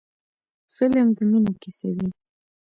فلم 0.75 1.07
د 1.17 1.19
مینې 1.29 1.53
کیسه 1.61 1.87
وي 1.95 2.07